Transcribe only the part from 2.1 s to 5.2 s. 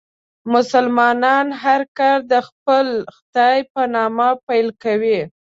د خپل خدای په نامه پیل کوي.